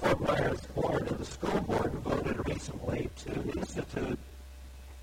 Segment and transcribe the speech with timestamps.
[0.00, 4.18] Fort Myers, Florida, the school board voted recently to institute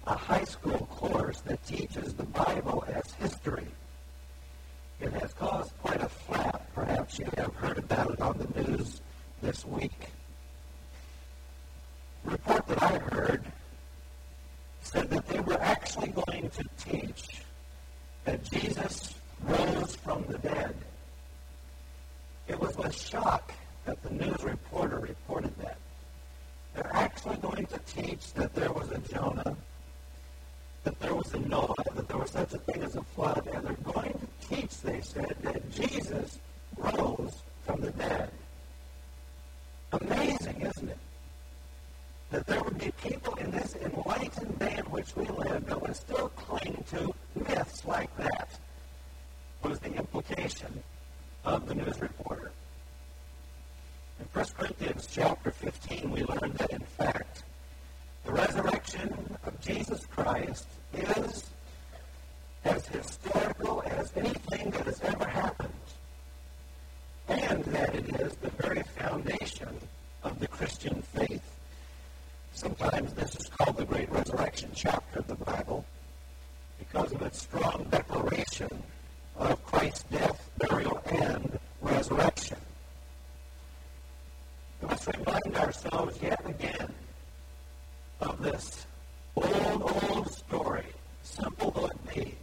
[0.08, 3.68] a high school course that teaches the Bible as history.
[5.02, 6.70] It has caused quite a flap.
[6.74, 9.02] Perhaps you have heard about it on the news
[9.42, 10.10] this week.
[12.24, 13.44] The report that I heard
[14.82, 17.42] said that they were actually going to teach
[18.24, 20.76] that Jesus rose from the dead.
[22.48, 23.52] It was with shock
[23.86, 25.78] that the news reporter reported that.
[26.74, 29.56] They're actually going to teach that there was a Jonah,
[30.84, 33.64] that there was a Noah, that there was such a thing as a flood, and
[33.66, 36.40] they're going to teach, they said, that Jesus
[36.78, 38.30] rose from the dead.
[39.94, 40.98] Amazing, isn't it?
[42.32, 45.96] That there would be people in this enlightened day in which we live that would
[45.96, 48.50] still cling to myths like that,
[49.64, 50.84] was the implication
[51.46, 52.52] of the news reporter.
[54.20, 57.44] In 1 Corinthians chapter 15, we learn that, in fact,
[58.24, 61.46] the resurrection of Jesus Christ is
[62.64, 65.74] as historical as anything that has ever happened,
[67.28, 69.76] and that it is the very foundation
[70.24, 71.42] of the Christian faith.
[72.54, 75.84] Sometimes this is called the Great Resurrection chapter of the Bible
[76.78, 78.70] because of its strong declaration
[79.36, 82.58] of Christ's death, burial, and resurrection.
[84.82, 86.94] We must remind ourselves yet again
[88.22, 88.86] of this
[89.36, 90.86] old, old story,
[91.24, 92.36] simple though it be,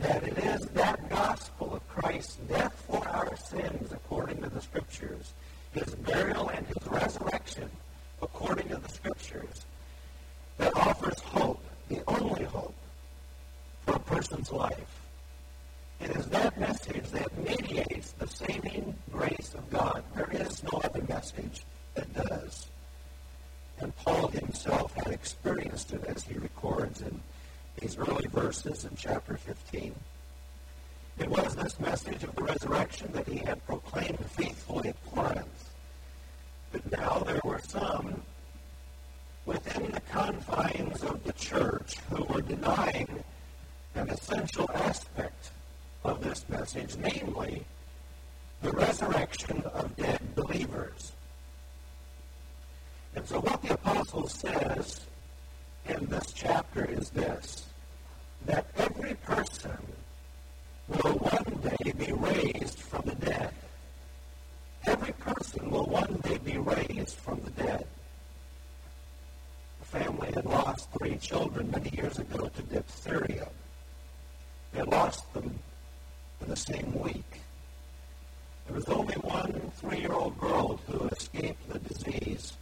[0.00, 5.32] that it is that gospel of Christ's death for our sins according to the Scriptures,
[5.72, 7.70] his burial and his resurrection
[8.22, 9.66] according to the Scriptures,
[10.58, 12.74] that offers hope, the only hope
[13.84, 15.00] for a person's life.
[16.00, 20.02] It is that message that mediates the saving grace of God.
[20.14, 21.62] There is no other message
[21.94, 22.66] that does.
[23.80, 27.20] And Paul himself had experienced it as he records in
[27.80, 28.28] these early
[28.64, 29.94] verses in chapter 15.
[31.18, 35.70] It was this message of the resurrection that he had proclaimed faithfully at Corinth.
[36.72, 38.22] But now there were some
[39.46, 43.22] within the confines of the church who were denying
[43.94, 45.50] an essential aspect
[46.02, 47.64] of this message, namely
[48.62, 51.12] the resurrection of dead believers.
[53.14, 55.00] And so, what the apostle says
[55.86, 57.66] in this chapter is this
[58.46, 59.76] that every person
[60.88, 63.50] will one day be raised from the dead.
[64.86, 67.86] Every person will one day be raised from the dead.
[69.80, 73.48] A family had lost three children many years ago to diphtheria.
[74.72, 75.58] They lost them
[76.40, 77.40] in the same week.
[78.66, 82.54] There was only one three year old girl who escaped the disease.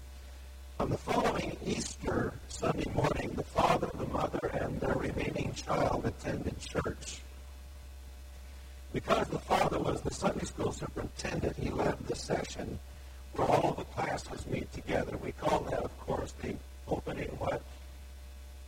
[0.80, 2.32] On the following Easter
[2.62, 7.20] Sunday morning, the father, the mother, and their remaining child attended church.
[8.92, 12.78] Because the father was the Sunday school superintendent, he led the session
[13.32, 15.16] where all the classes meet together.
[15.16, 16.54] We call that, of course, the
[16.86, 17.62] opening what?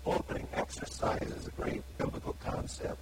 [0.04, 2.98] Opening exercise is a great biblical concept.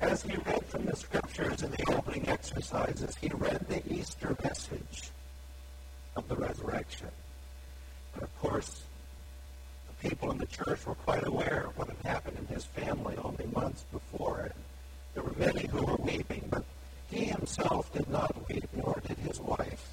[0.00, 5.10] As he read from the scriptures in the opening exercises, he read the Easter message
[6.16, 7.10] of the resurrection.
[8.14, 8.82] But of course,
[9.88, 13.16] the people in the church were quite aware of what had happened in his family
[13.22, 14.40] only months before.
[14.40, 14.54] And
[15.14, 16.64] there were many who were weeping, but
[17.08, 19.88] he himself did not weep, nor did his wife.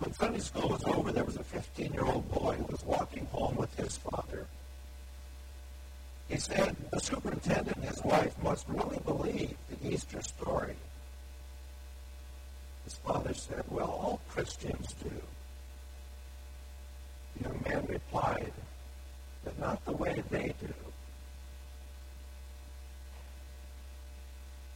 [0.00, 3.26] When Sunday school was over, there was a 15 year old boy who was walking
[3.26, 4.46] home with his father.
[6.28, 10.74] He said the superintendent and his wife must really believe the Easter story.
[12.84, 15.10] His father said, Well, all Christians do.
[17.36, 18.52] The young man replied,
[19.44, 20.74] But not the way they do.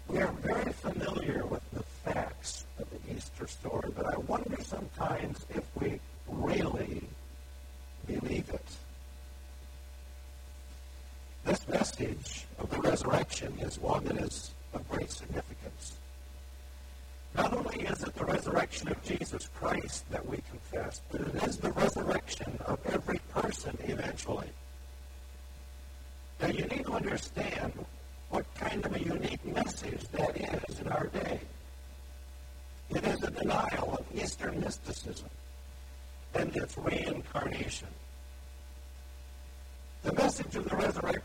[0.08, 5.44] We are very familiar with the facts of the Easter story, but I wonder sometimes
[5.50, 7.02] if we really
[8.06, 8.76] believe it.
[11.44, 15.96] This message of the resurrection is one that is of great significance.
[17.34, 20.37] Not only is it the resurrection of Jesus Christ that we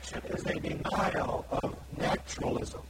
[0.03, 2.81] action is a denial of naturalism.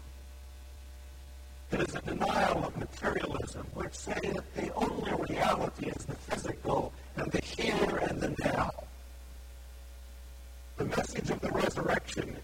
[1.71, 6.91] It is a denial of materialism, which say that the only reality is the physical
[7.17, 8.71] and the here and the now.
[10.77, 12.35] The message of the resurrection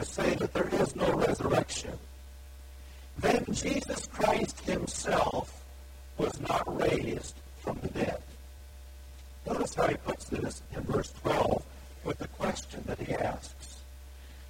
[0.00, 1.92] you say that there is no resurrection?
[3.18, 5.62] Then Jesus Christ himself
[6.16, 8.22] was not raised from the dead.
[9.46, 11.62] Notice how he puts this in verse 12
[12.04, 13.82] with the question that he asks.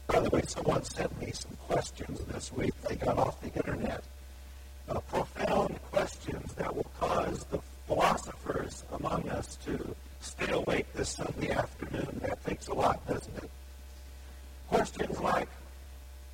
[0.06, 2.74] By the way, someone sent me some questions this week.
[2.82, 4.04] They got off the internet.
[4.88, 7.58] Uh, profound questions that will cause the
[7.88, 12.20] philosophers among us to stay awake this Sunday afternoon.
[12.22, 13.50] That takes a lot, doesn't it?
[14.70, 15.48] Questions like,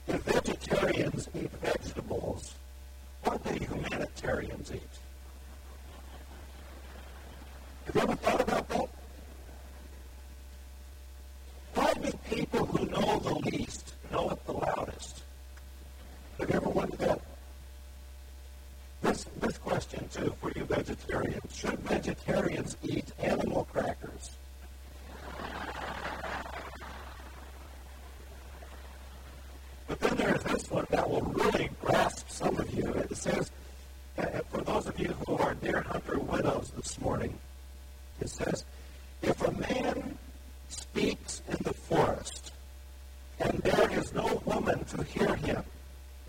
[0.06, 2.54] do vegetarians eat vegetables?
[3.22, 4.82] What do humanitarians eat?
[7.86, 8.88] Have you ever thought about that?
[11.72, 15.22] Why do people who know the least know it the loudest?
[16.38, 17.20] Have you ever wondered that?
[19.00, 21.56] This, this question, too, for you vegetarians.
[21.56, 23.05] Should vegetarians eat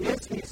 [0.10, 0.47] is the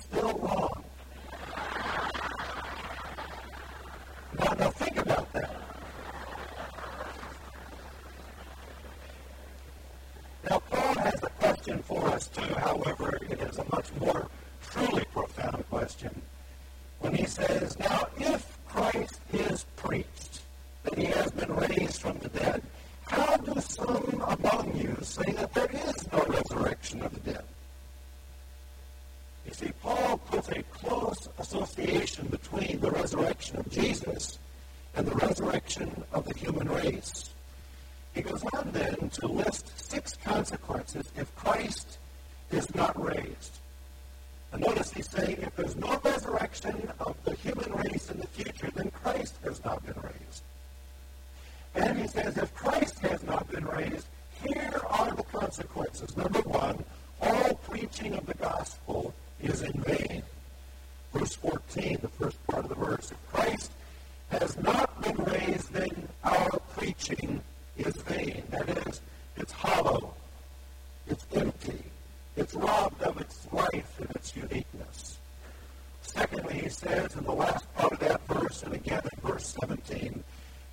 [76.32, 80.24] Secondly, he says in the last part of that verse, and again in verse 17,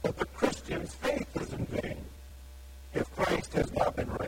[0.02, 1.98] that the Christian's faith is in vain
[2.94, 4.21] if Christ has not been raised.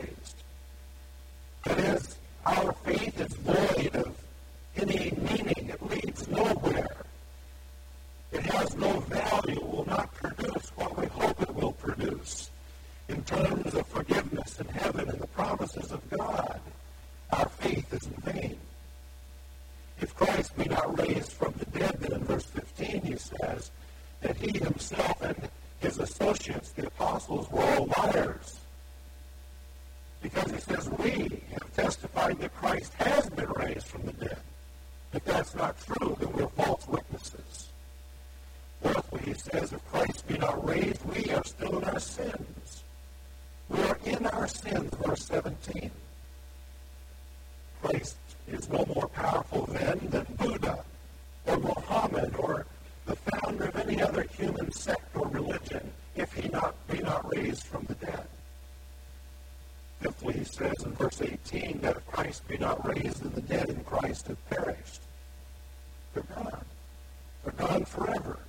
[68.15, 68.39] Forever.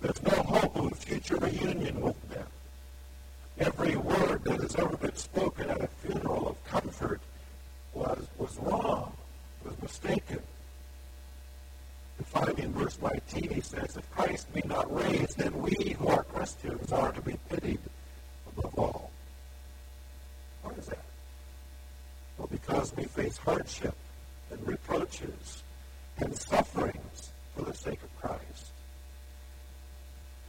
[0.00, 2.46] There's no hope of a future reunion with them.
[3.58, 7.20] Every word that has ever been spoken at a funeral of comfort
[7.92, 9.12] was, was wrong,
[9.64, 10.40] was mistaken.
[12.24, 16.24] Finally, in verse 19, he says, If Christ be not raised, then we who are
[16.24, 17.80] Christians are to be pitied
[18.46, 19.10] above all.
[20.62, 21.04] Why is that?
[22.36, 23.94] Well, because we face hardship
[24.50, 25.62] and reproaches
[26.18, 28.07] and sufferings for the sake of.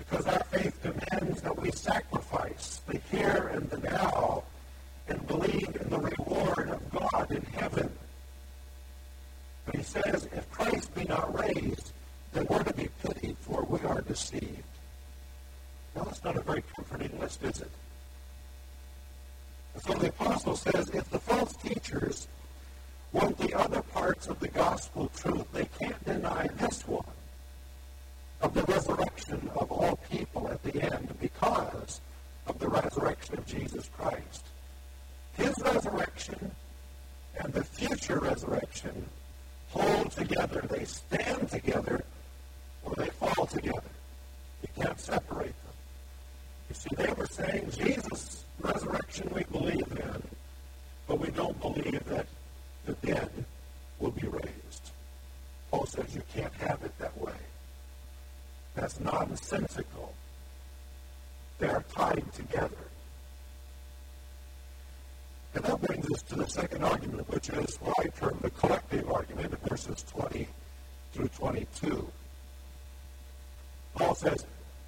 [0.10, 4.44] Because our faith demands that we sacrifice the here and the now
[5.08, 7.92] and believe in the reward of God in heaven.
[9.66, 11.94] But he says, if Christ be not raised,
[12.34, 14.64] then we're to be pitied, for we are deceived.
[15.96, 17.72] Now, that's not a very comforting list, is it?
[19.86, 22.28] So the apostle says, if the false teachers
[23.12, 27.06] want the other parts of the gospel truth, they can't deny this one
[28.42, 32.02] of the resurrection of all people at the end because
[32.48, 34.46] of the resurrection of Jesus Christ.
[35.34, 36.52] His resurrection
[37.40, 39.06] and the future resurrection
[39.70, 40.66] hold together.
[40.70, 42.04] They stand together
[42.84, 43.82] or they fall together.
[44.62, 45.74] You can't separate them.
[46.70, 50.24] You see, they were saying Jesus' resurrection we believe in,
[51.08, 52.28] but we don't believe that
[52.86, 53.30] the dead
[54.00, 54.92] will be raised.
[55.72, 57.32] Paul says you can't have it that way.
[58.76, 60.14] That's nonsensical.
[61.60, 62.76] They are tied together.
[65.54, 69.10] And that brings us to the second argument, which is what I term the collective
[69.12, 70.48] argument in verses 20
[71.14, 72.08] through 22.
[73.96, 74.46] Paul says,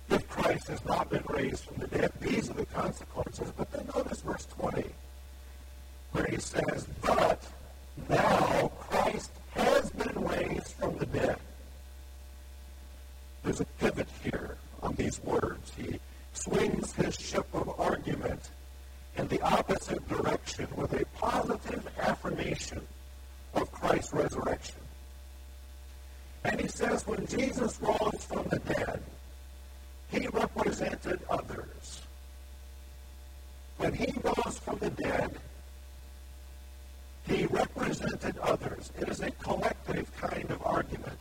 [0.10, 3.52] if Christ has not been raised from the dead, these are the consequences.
[3.56, 4.84] But then notice verse 20,
[6.12, 7.42] where he says, But
[8.10, 11.38] now Christ has been raised from the dead.
[13.44, 15.72] There's a pivot here on these words.
[15.78, 16.00] He
[16.34, 18.50] swings his ship of argument
[19.16, 22.82] in the opposite direction with a positive affirmation
[23.54, 24.76] of Christ's resurrection.
[26.44, 29.02] And he says, when Jesus rose from the dead,
[30.12, 32.02] he represented others.
[33.78, 35.38] When he rose from the dead,
[37.28, 38.92] he represented others.
[39.00, 41.18] It is a collective kind of argument.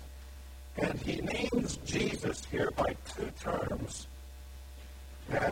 [0.76, 4.06] And he names Jesus here by two terms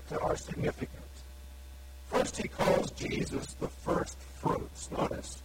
[0.08, 1.02] that are significant.
[2.08, 4.90] First, he calls Jesus the first fruits.
[4.90, 5.42] Notice,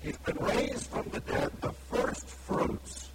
[0.00, 3.10] he's been raised from the dead, the first fruits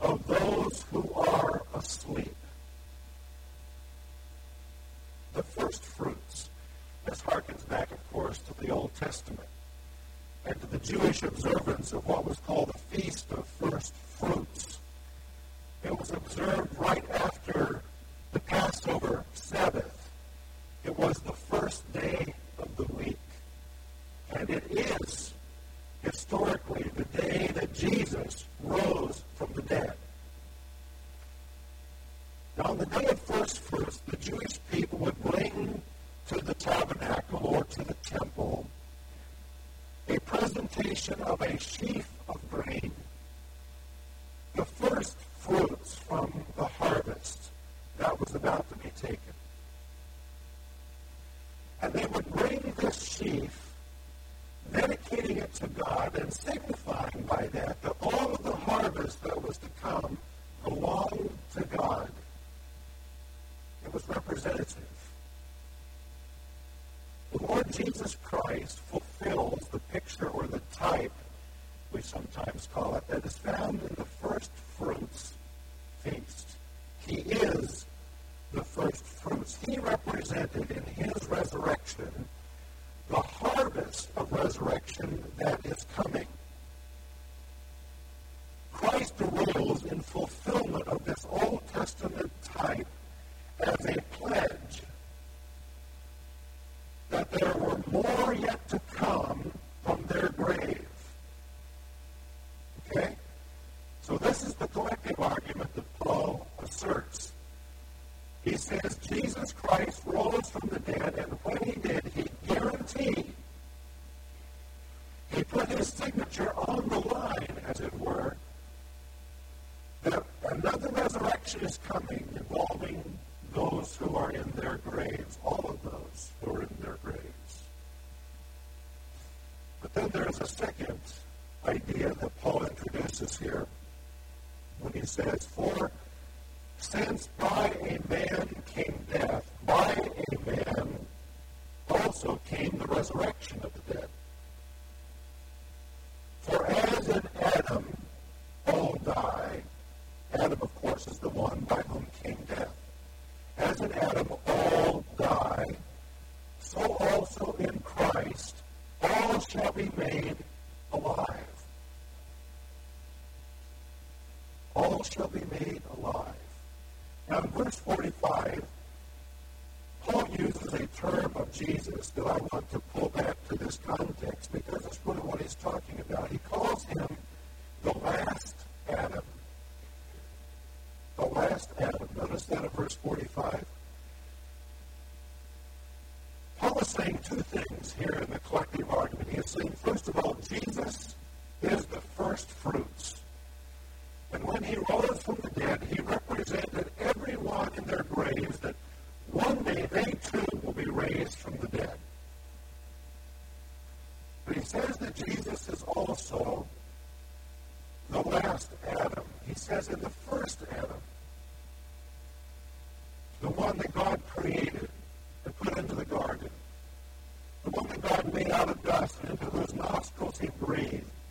[0.00, 2.34] of those who are asleep.
[5.32, 6.50] The first fruits.
[7.04, 9.48] This harkens back, of course, to the Old Testament
[10.46, 14.78] and to the Jewish observance of what was called the Feast of First Fruits.
[15.84, 17.82] It was observed right after
[18.32, 20.10] the Passover Sabbath.
[20.84, 23.18] It was the first day of the week.
[24.34, 25.32] And it is
[26.02, 29.94] historically the day that Jesus rose from the dead.
[32.56, 35.82] Now, on the day of first fruits, the Jewish people would bring
[36.28, 38.66] to the tabernacle or to the temple
[40.08, 42.92] a presentation of a sheaf of grain,
[44.54, 47.50] the first fruits from the harvest
[47.98, 49.18] that was about to be taken.
[51.82, 53.74] And they would bring this sheaf,
[54.72, 59.58] dedicating it to God and signifying by that that all of the harvest that was
[59.58, 60.16] to come
[60.64, 62.10] belonged to God.
[63.84, 64.82] It was representative.
[67.36, 71.12] The Lord Jesus Christ fulfills the picture or the type,
[71.92, 75.34] we sometimes call it, that is found in the first fruits
[76.00, 76.56] feast.
[77.06, 77.84] He is
[78.52, 79.58] the first fruits.
[79.66, 82.10] He represented in his resurrection
[83.10, 86.26] the harvest of resurrection that is coming.
[88.72, 92.86] Christ arose in fulfillment of this Old Testament type
[93.60, 94.00] as a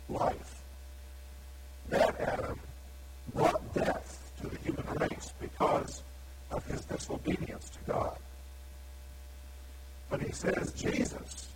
[0.08, 0.62] life.
[1.88, 2.58] That Adam
[3.34, 6.02] brought death to the human race because
[6.50, 8.16] of his disobedience to God.
[10.10, 11.48] But he says Jesus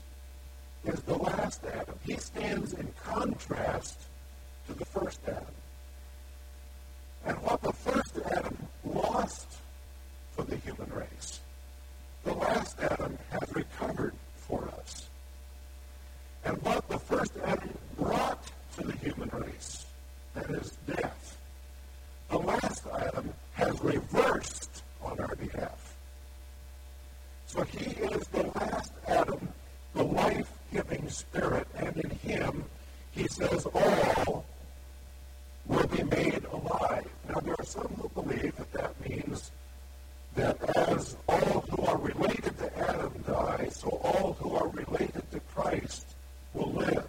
[0.85, 1.95] is the last Adam.
[2.05, 4.01] He stands in contrast
[4.67, 5.45] to the first Adam.
[7.27, 9.59] And what the first Adam lost
[10.33, 11.41] for the human race,
[12.25, 15.09] the last Adam has recovered for us.
[16.45, 18.43] And what the first Adam brought
[18.77, 19.85] to the human race,
[20.35, 21.39] that is death,
[22.31, 25.97] the last Adam has reversed on our behalf.
[27.47, 29.49] So he is the last Adam,
[29.95, 32.65] the life giving spirit, and in him,
[33.11, 34.45] he says, all
[35.67, 37.09] will be made alive.
[37.29, 39.51] Now, there are some who believe that that means
[40.37, 45.41] that as all who are related to Adam die, so all who are related to
[45.55, 46.07] Christ
[46.55, 47.09] will live.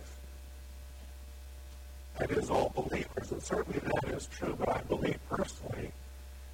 [2.17, 5.91] That is, all believers, and certainly that is true, but I believe personally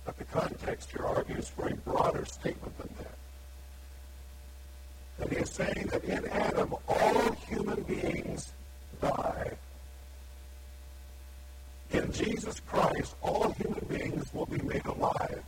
[0.05, 3.17] that the context here argues for a broader statement than that.
[5.19, 8.53] That he is saying that in Adam, all human beings
[9.01, 9.51] die.
[12.07, 15.43] In Jesus Christ, all human beings will be made alive.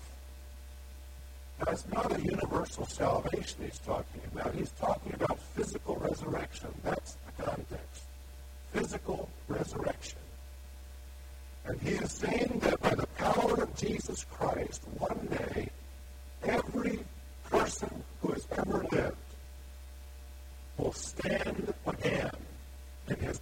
[1.60, 4.54] Now, it's not a universal salvation he's talking about.
[4.54, 6.67] He's talking about physical resurrection.
[6.84, 8.04] That's the context.
[8.74, 10.19] Physical resurrection.
[11.63, 15.69] And he is saying that by the power of Jesus Christ, one day,
[16.43, 17.00] every
[17.50, 19.15] person who has ever lived
[20.78, 22.32] will stand again
[23.08, 23.39] in his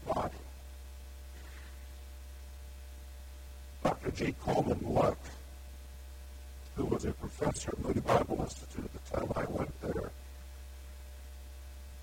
[4.18, 4.34] G.
[4.44, 5.18] Coleman Luck
[6.78, 10.12] who was a professor at Moody Bible Institute at the time I went there,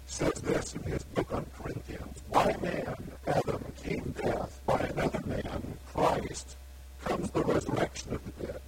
[0.06, 2.22] says this in his book on Corinthians.
[2.32, 2.96] By man,
[3.26, 4.60] Adam, came death.
[4.66, 6.56] By another man, Christ,
[7.04, 8.60] comes the resurrection of the dead.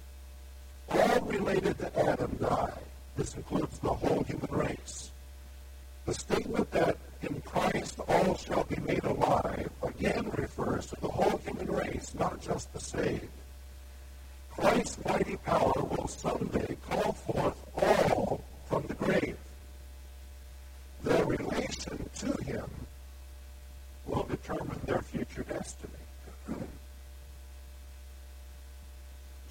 [0.89, 2.79] All related to Adam die.
[3.17, 5.11] This includes the whole human race.
[6.05, 11.37] The statement that in Christ all shall be made alive again refers to the whole
[11.39, 13.27] human race, not just the saved.
[14.57, 19.37] Christ's mighty power will someday call forth all from the grave.
[21.03, 22.65] Their relation to him
[24.07, 25.93] will determine their future destiny.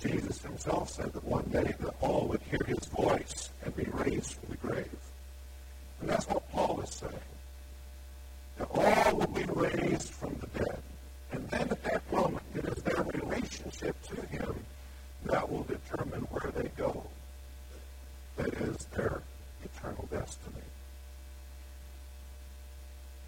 [0.00, 4.34] Jesus himself said that one day that all would hear his voice and be raised
[4.34, 4.98] from the grave.
[6.00, 7.12] And that's what Paul is saying.
[8.58, 10.82] That all will be raised from the dead.
[11.30, 14.65] And then at that moment, it is their relationship to him
[15.28, 17.04] that will determine where they go.
[18.36, 19.22] That is their
[19.64, 20.56] eternal destiny.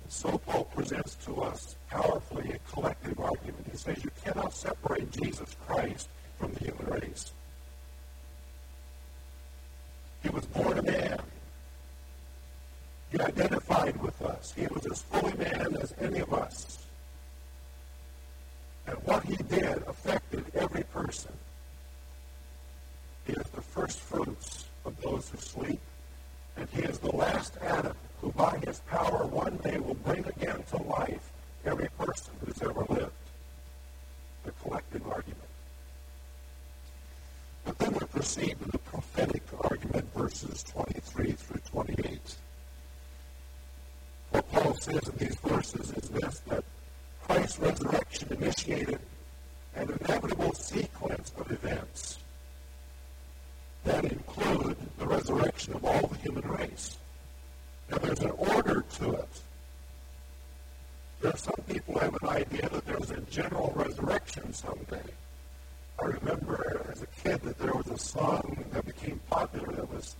[0.04, 3.66] And so Paul presents to us powerfully a collective argument.
[3.70, 6.08] He says you cannot separate Jesus Christ
[6.38, 7.32] from the human race.
[10.22, 11.20] He was born a man.
[13.10, 14.52] He identified with us.
[14.54, 16.78] He was as fully man as any of us.
[18.86, 21.32] And what he did affected every person.
[23.28, 25.80] He is the first fruits of those who sleep,
[26.56, 30.62] and he is the last Adam who by his power one day will bring again
[30.70, 31.30] to life
[31.66, 33.12] every person who's ever lived.
[34.44, 35.44] The collective argument.
[37.66, 42.36] But then we proceed to the prophetic argument, verses 23 through 28.
[44.30, 46.64] What Paul says in these verses is this that
[47.24, 49.00] Christ's resurrection initiated
[49.74, 52.18] an inevitable sequence of events
[53.88, 56.96] that include the resurrection of all the human race.
[57.90, 59.28] Now, there's an order to it.
[61.20, 65.02] There are some people have an idea that there's a general resurrection someday.
[66.00, 70.16] I remember as a kid that there was a song that became popular that was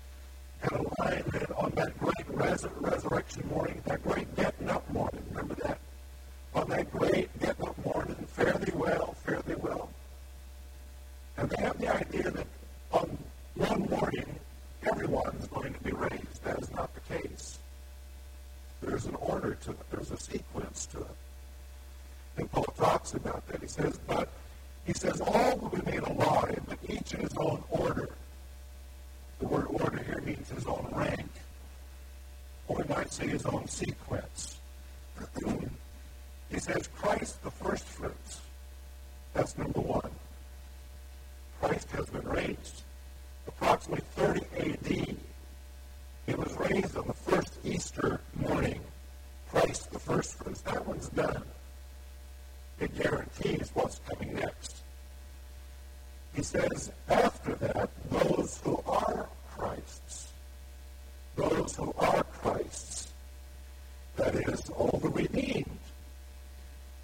[0.60, 5.22] had a line that on that great res- resurrection morning, that great getting up morning.
[5.30, 5.78] Remember that?
[6.54, 9.88] On that great getting up morning, fare thee well, fare thee well.
[11.36, 12.46] And they have the idea that
[12.90, 13.16] on
[13.54, 14.38] one morning,
[14.84, 16.42] everyone's going to be raised.
[16.44, 17.58] That is not the case.
[18.80, 19.16] There's an
[19.48, 19.90] order to it.
[19.90, 21.16] There's a sequence to it.
[22.36, 23.60] And Paul talks about that.
[23.62, 24.28] He says, but
[24.84, 28.10] he says all will be made alive, but each in his own order.
[29.40, 31.30] The word order here means his own rank,
[32.66, 34.60] or we might say his own sequence.
[36.50, 38.40] he says Christ the first fruits.
[39.34, 40.10] That's number one.
[41.60, 42.82] Christ has been raised.
[43.46, 45.16] Approximately 30 AD,
[46.26, 48.80] he was raised on the first Easter morning.
[49.50, 50.60] Christ the first fruits.
[50.62, 51.42] That one's done.
[52.80, 54.82] It guarantees what's coming next.
[56.34, 60.32] He says, after that, those who are Christ's,
[61.34, 63.08] those who are Christ's,
[64.16, 65.78] that is, all the redeemed,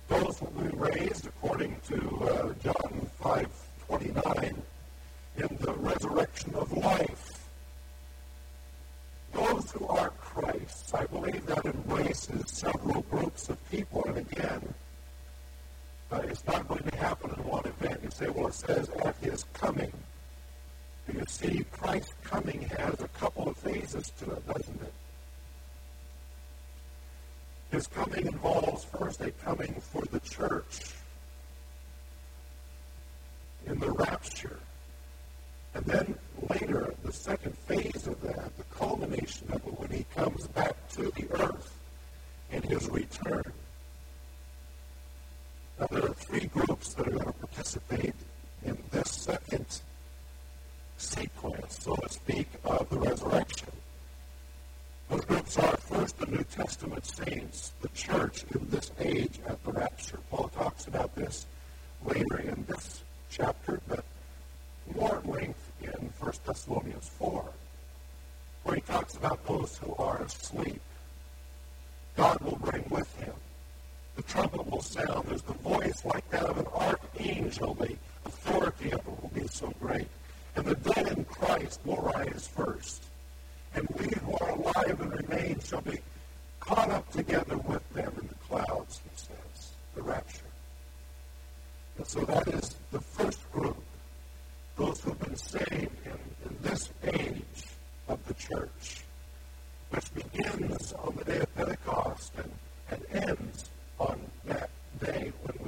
[0.09, 4.62] those will be raised according to uh, John 5:29
[5.37, 7.48] in the resurrection of life.
[9.33, 14.74] Those who are Christ's, I believe that embraces several groups of people, and again,
[16.12, 18.00] uh, it's not going to happen in one event.
[18.04, 19.92] You say, well, it says at his coming.
[21.12, 24.92] You see, Christ's coming has a couple of phases to it, doesn't it?
[27.72, 30.81] His coming involves first a coming for the church
[33.66, 34.59] in the rapture.
[35.75, 36.18] And then
[36.51, 41.11] later, the second phase of that, the culmination of it, when he comes back to
[41.16, 41.77] the earth
[42.53, 43.44] in his return.
[45.81, 48.14] Now, there are three groups that are going to participate
[48.64, 49.66] in this second
[50.97, 53.68] sequence, so to speak, of the resurrection.
[55.11, 59.73] Those groups are first the New Testament saints, the church in this age at the
[59.73, 60.18] rapture.
[60.31, 61.47] Paul talks about this
[62.05, 64.05] later in this chapter, but
[64.97, 67.44] more at length in 1 Thessalonians 4,
[69.16, 70.81] about those who are asleep.
[72.16, 73.35] God will bring with him
[74.16, 75.27] the trumpet will sound.
[75.27, 77.74] There's the voice like that of an archangel.
[77.74, 80.07] The authority of it will be so great.
[80.57, 83.05] And the dead in Christ will rise first.
[83.74, 85.98] And we who are alive and remain shall be
[86.61, 90.42] caught up together with them in the clouds, he says, the rapture.
[91.98, 93.83] And so that is the first group,
[94.77, 95.70] those who have been saved
[96.05, 97.64] in, in this age
[98.09, 99.03] of the church,
[99.94, 100.88] Jacob, and those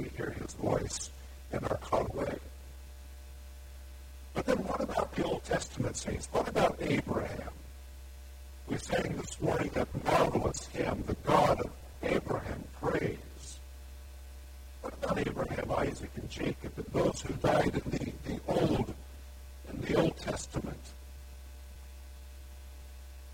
[0.01, 2.37] who died in our conway.
[4.33, 6.27] But then what about the, Old Testament saints?
[6.31, 7.49] What about Abraham?
[8.67, 11.03] We're saying this morning that Marvel's him,
[18.25, 18.93] the Old
[19.69, 20.96] in the Old Testament?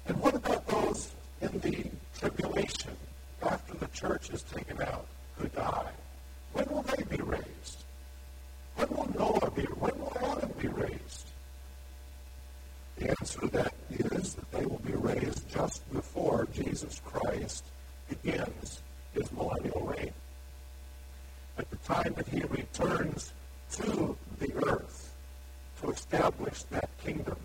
[0.07, 1.11] And what about those
[1.41, 1.85] in the
[2.19, 2.95] tribulation?
[3.45, 5.05] after the church is taken out
[5.37, 5.91] who die,
[6.53, 7.83] when will they be raised?
[8.75, 9.63] When will Noah be?
[9.63, 11.27] When will Adam be raised?
[12.97, 17.65] The answer to that is that they will be raised just before Jesus Christ
[18.09, 18.81] begins
[19.13, 20.13] his millennial reign.
[21.57, 23.33] At the time that he returns
[23.73, 25.13] to the earth
[25.81, 27.37] to establish that kingdom,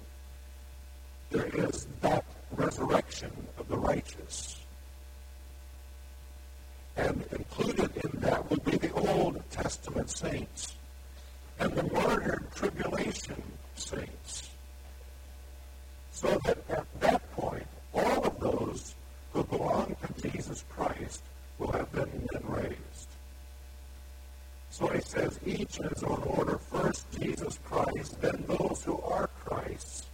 [1.31, 2.25] there is that
[2.57, 4.59] resurrection of the righteous
[6.99, 10.75] and included in that would be the Old Testament saints
[11.61, 13.41] and the martyred tribulation
[13.77, 14.51] saints.
[16.11, 18.95] So that at that point, all of those
[19.33, 21.23] who belong to Jesus Christ
[21.59, 22.09] will have been,
[22.43, 23.09] raised.
[24.71, 29.29] So he says, each in his own order, first Jesus Christ, then those who are
[29.45, 30.07] Christ's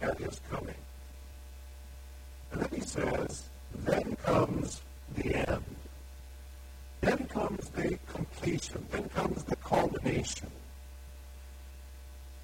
[0.00, 0.74] at his coming.
[2.54, 3.48] Then he says,
[3.84, 4.80] then comes
[5.16, 5.64] the end.
[7.00, 8.86] Then comes the completion.
[8.90, 10.50] Then comes the culmination.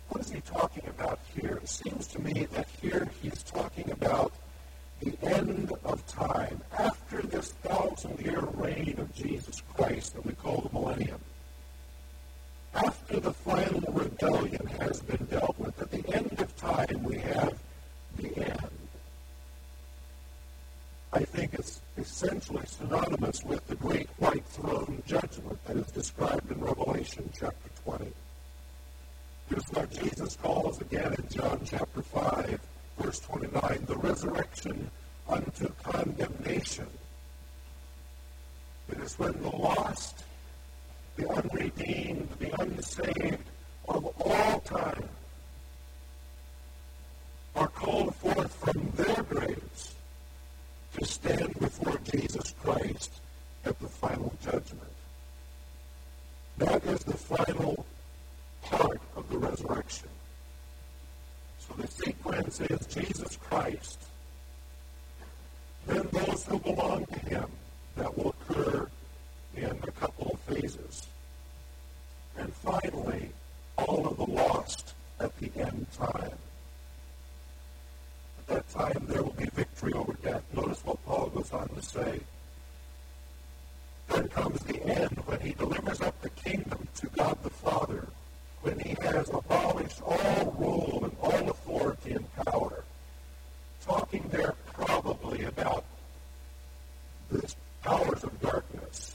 [0.09, 1.61] What is he talking about here?
[1.63, 4.33] It seems to me that here he's talking about
[5.01, 10.61] the end of time, after this thousand year reign of Jesus Christ that we call
[10.61, 11.21] the millennium.
[12.75, 17.55] After the final rebellion has been dealt with, at the end of time, we have
[18.17, 18.80] the end.
[21.13, 26.61] I think it's essentially synonymous with the great white throne judgment that is described in
[26.61, 28.13] Revelation chapter 20.
[29.49, 32.61] Here's what Jesus calls again in John chapter 5,
[33.01, 34.89] verse 29, the resurrection
[35.29, 36.87] unto condemnation.
[38.89, 40.23] It is when the lost,
[41.17, 43.45] the unredeemed, the unsaved
[43.89, 45.09] of all time
[47.57, 49.95] are called forth from their graves
[51.01, 53.11] to stand before Jesus Christ
[53.65, 54.93] at the final judgment.
[56.59, 57.87] That is the final
[58.61, 60.11] part of the resurrection.
[61.59, 63.99] So the sequence is Jesus Christ,
[65.87, 67.47] then those who belong to him.
[67.97, 68.89] That will occur
[69.57, 71.07] in a couple of phases.
[72.39, 73.31] And finally,
[73.77, 76.39] all of the lost at the end time.
[78.51, 80.43] At that time, there will be victory over death.
[80.53, 82.19] Notice what Paul goes on to say.
[84.09, 88.09] Then comes the end when he delivers up the kingdom to God the Father,
[88.63, 92.83] when he has abolished all rule and all authority and power.
[93.87, 95.85] Talking there probably about
[97.31, 99.15] the powers of darkness,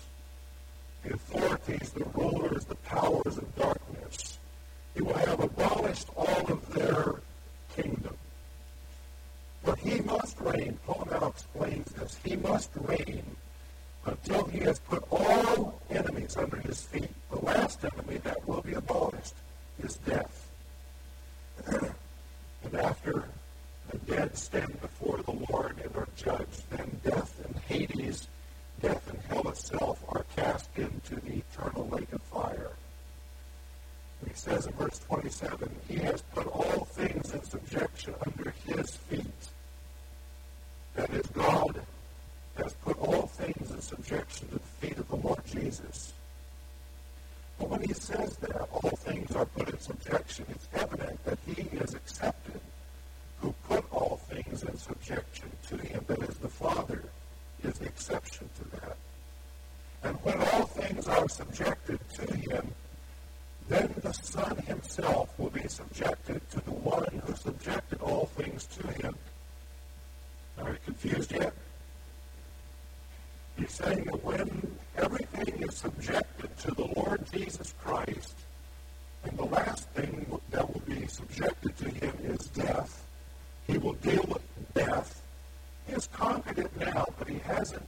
[1.04, 4.40] the authorities, the rulers, the powers of darkness.
[4.96, 7.16] He will have abolished all of their
[7.76, 8.16] kingdom.
[9.66, 10.00] But he
[10.56, 10.80] reign.
[10.86, 12.18] Paul now explains this.
[12.24, 13.24] He must reign
[14.06, 17.10] until he has put all enemies under his feet.
[17.32, 19.34] The last enemy that will be abolished
[19.84, 20.50] is death.
[21.68, 23.26] and after
[23.90, 28.28] the dead stand before the Lord and are judged, then death and Hades,
[28.82, 32.72] death and hell itself, are cast into the eternal lake of fire.
[34.28, 39.26] He says in verse 27, He has put all things in subjection under his feet.
[40.96, 41.82] That is, God
[42.58, 46.14] has put all things in subjection to the feet of the Lord Jesus.
[47.58, 51.62] But when he says that all things are put in subjection, it's evident that he
[51.78, 52.62] is excepted
[53.40, 56.04] who put all things in subjection to him.
[56.08, 57.04] That is, the Father
[57.64, 58.98] is the exception to that.
[60.04, 62.74] And when all things are subjected to him,
[63.68, 68.88] then the Son himself will be subjected to the one who subjected all things to
[69.02, 69.16] him.
[70.60, 71.54] Are you confused yet?
[73.58, 77.74] He's saying that when everything is subjected to the Lord Jesus
[78.06, 78.36] Christ,
[79.24, 83.04] and the last thing that will be subjected to him is death,
[83.68, 84.42] he will deal with
[84.74, 85.22] death.
[85.88, 87.88] He has conquered it now, but he hasn't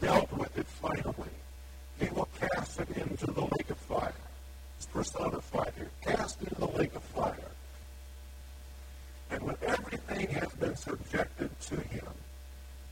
[0.00, 1.30] dealt with it finally.
[1.98, 4.12] He will cast it into the lake of fire.
[4.76, 5.90] It's personified here.
[6.02, 7.50] Cast into the lake of fire.
[9.30, 12.06] And when everything has been subjected to him,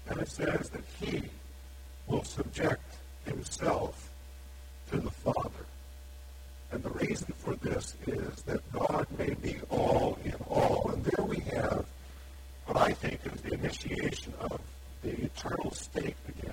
[0.09, 1.23] and it says that he
[2.07, 4.11] will subject himself
[4.91, 5.54] to the Father.
[6.75, 10.91] And the reason for this is that God may be all in all.
[10.93, 11.85] And there we have
[12.67, 14.61] what I think is the initiation of
[15.03, 16.53] the eternal state again.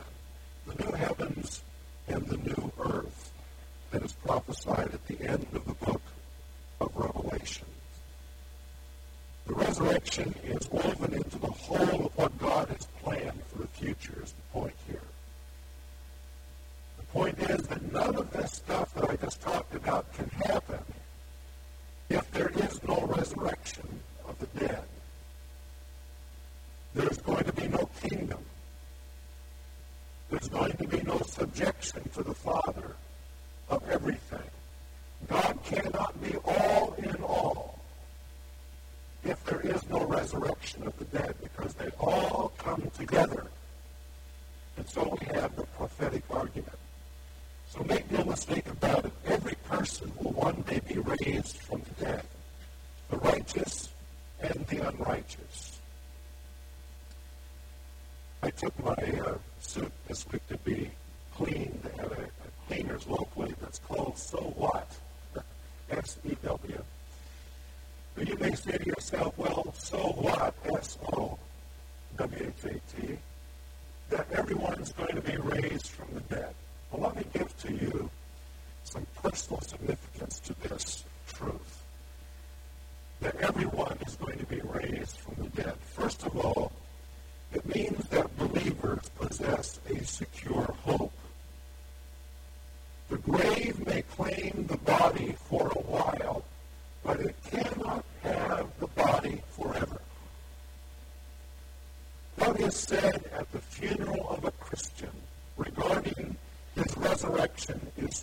[0.67, 1.63] The new heavens
[2.07, 3.31] and the new earth
[3.89, 6.03] that is prophesied at the end of the book
[6.79, 7.65] of Revelation.
[9.47, 14.21] The resurrection is woven into the whole of what God has planned for the future,
[14.23, 15.01] is the point here.
[17.11, 20.79] Point is that none of this stuff that I just talked about can happen
[22.09, 24.83] if there is no resurrection of the dead.
[26.95, 28.39] There's going to be no kingdom.
[30.29, 32.95] There's going to be no subjection to the Father
[33.69, 34.49] of everything.
[35.27, 37.77] God cannot be all in all
[39.25, 40.83] if there is no resurrection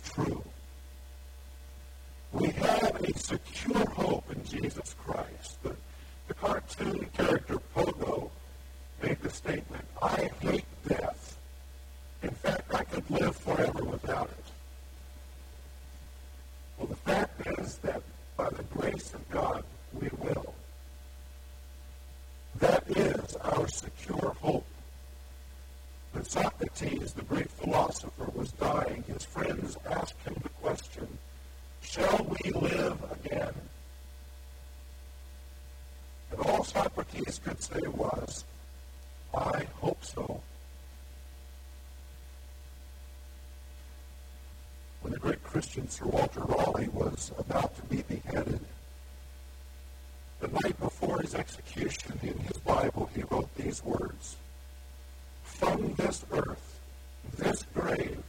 [0.03, 0.28] true.
[37.59, 38.45] Could say was,
[39.33, 40.41] I hope so.
[45.01, 48.61] When the great Christian Sir Walter Raleigh was about to be beheaded,
[50.39, 54.37] the night before his execution, in his Bible, he wrote these words
[55.43, 56.79] From this earth,
[57.37, 58.23] this grave,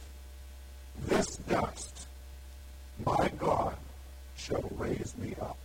[1.07, 2.07] this dust,
[3.05, 3.75] my God
[4.35, 5.57] shall raise me up.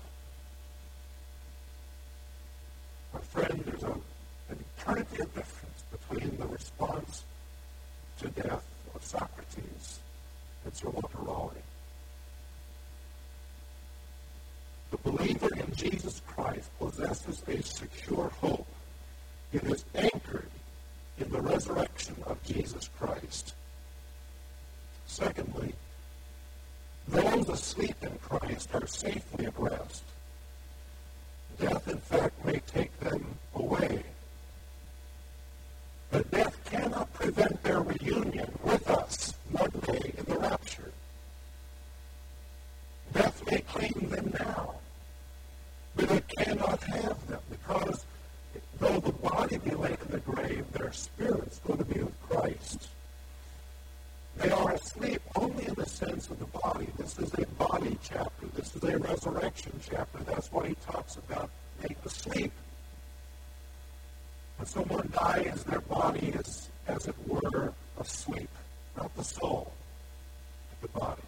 [3.17, 3.93] My friend, there's a,
[4.51, 7.25] an eternity of difference between the response
[8.19, 8.63] to death
[8.95, 10.01] of Socrates
[10.67, 11.65] and Sir Walter Raleigh.
[14.91, 16.21] The believer in Jesus
[17.17, 18.67] Possesses a secure hope.
[19.53, 20.51] It is anchored
[21.19, 23.55] in the resurrection of Jesus Christ.
[25.07, 25.75] Secondly,
[27.09, 30.03] those asleep in Christ are safely at rest.
[31.59, 33.25] Death, in fact, may take them
[33.55, 34.03] away.
[36.11, 40.93] But death cannot prevent their reunion with us one day in the rapture.
[43.15, 44.75] Death may claim them now,
[45.97, 48.05] but it cannot have them because
[48.79, 52.89] though the body be laid in the grave, their spirit's going to be with Christ.
[54.37, 56.89] They are asleep only in the sense of the body.
[56.99, 58.47] This is a body chapter.
[58.55, 60.19] This is a resurrection chapter.
[60.25, 61.49] That's what he talks about
[61.81, 62.53] being asleep.
[64.59, 68.51] When someone dies, their body is, as it were, asleep,
[68.97, 69.73] not the soul,
[70.69, 71.23] but the body.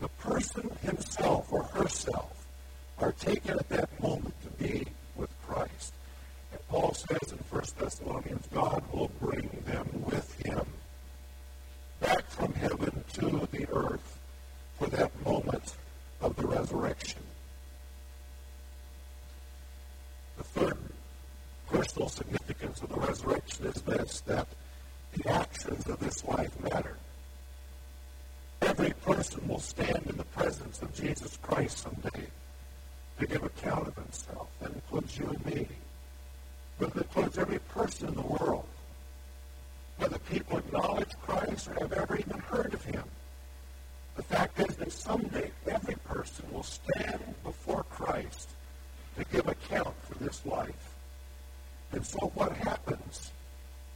[0.00, 2.44] The person himself or herself
[2.98, 5.94] are taken at that moment to be with Christ.
[6.52, 10.64] And Paul says in 1 Thessalonians, God will bring them with him
[12.00, 14.18] back from heaven to the earth
[14.78, 15.76] for that moment
[16.20, 17.22] of the resurrection.
[20.36, 20.78] The third
[21.68, 23.00] personal significance of the
[23.60, 24.48] is this that
[25.12, 26.96] the actions of this life matter.
[28.62, 32.26] Every person will stand in the presence of Jesus Christ someday
[33.18, 34.48] to give account of himself.
[34.60, 35.68] That includes you and me.
[36.78, 38.66] But it includes every person in the world
[39.98, 43.04] whether people acknowledge Christ or have ever even heard of him.
[44.16, 48.50] The fact is that someday every person will stand before Christ
[49.16, 50.94] to give account for this life.
[51.92, 53.32] And so what happens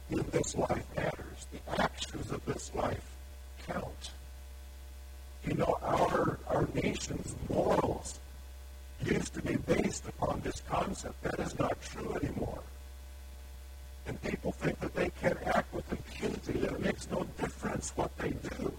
[0.09, 1.47] this life matters.
[1.51, 3.15] The actions of this life
[3.67, 4.11] count.
[5.45, 8.19] You know, our, our nation's morals
[9.03, 11.21] used to be based upon this concept.
[11.23, 12.61] That is not true anymore
[14.07, 18.15] and people think that they can act with impunity, that it makes no difference what
[18.17, 18.73] they do.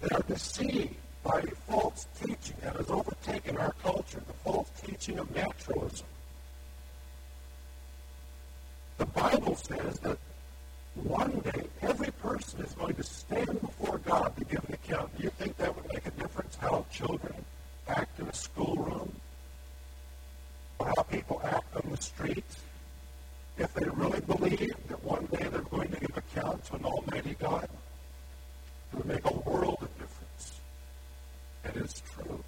[0.00, 5.34] They are deceived by false teaching that has overtaken our culture, the false teaching of
[5.34, 6.06] naturalism.
[8.98, 10.18] The Bible says that
[10.94, 15.16] one day every person is going to stand before God to give an account.
[15.16, 17.44] Do you think that would make a difference how children
[17.88, 19.12] act in a schoolroom?
[20.78, 22.62] Or how people act on the streets?
[23.58, 27.36] if they really believe that one day they're going to give account to an almighty
[27.38, 27.64] God,
[28.92, 30.60] it would make a world of difference.
[31.64, 32.44] And it's true.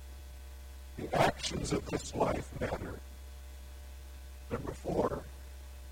[0.99, 2.95] The actions of this life matter.
[4.51, 5.23] Number four,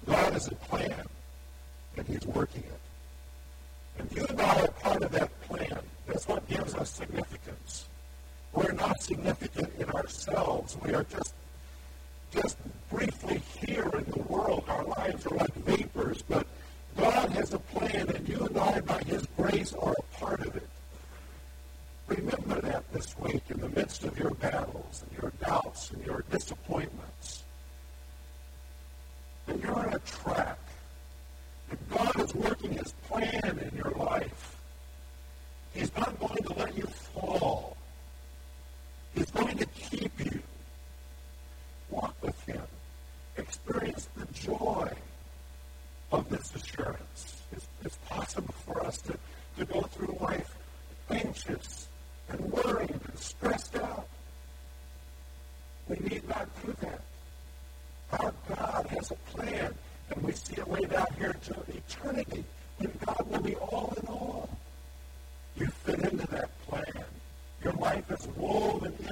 [0.07, 1.07] God has a plan,
[1.97, 2.81] and He's working it.
[3.99, 5.79] And you and I are part of that plan.
[6.07, 7.87] That's what gives us significance.
[8.53, 10.77] We're not significant in ourselves.
[10.85, 11.33] We are just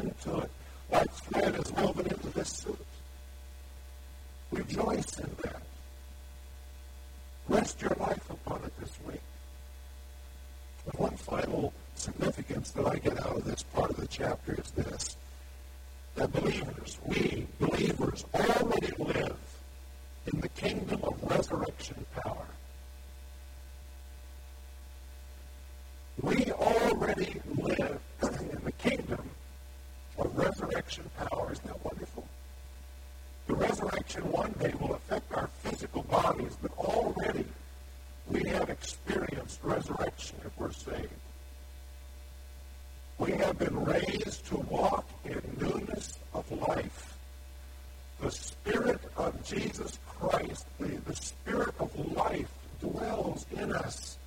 [0.05, 0.51] into it.
[0.89, 1.71] What's red is
[49.55, 54.19] Jesus Christ, the, the Spirit of life, dwells in us.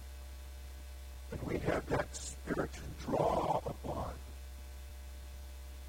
[1.32, 4.12] And we have that Spirit to draw upon.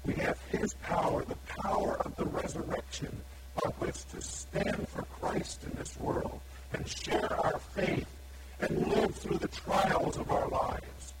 [0.05, 3.15] We have His power, the power of the resurrection,
[3.63, 6.41] by which to stand for Christ in this world
[6.73, 8.07] and share our faith
[8.59, 11.13] and live through the trials of our lives.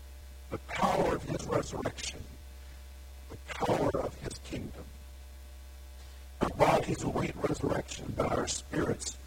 [0.51, 2.18] The power of His resurrection.
[8.49, 9.18] spirits.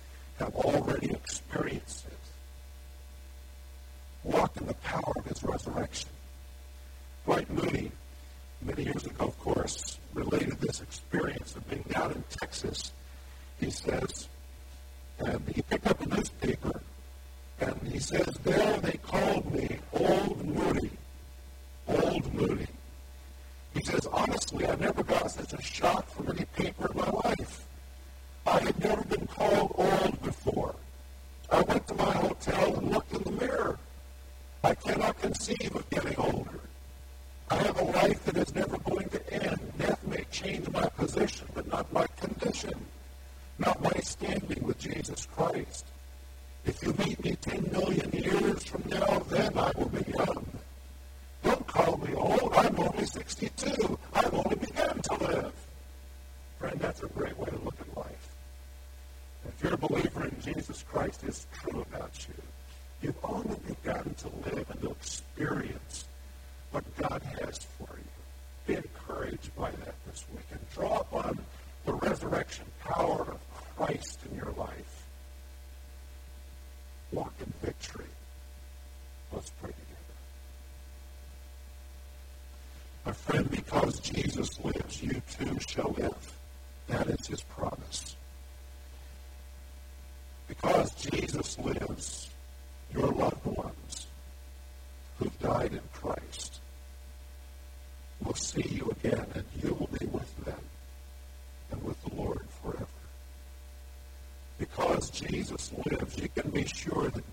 [105.32, 107.31] Jesus lives, you can be sure that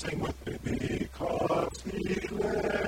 [0.00, 2.79] sing with me because he lives.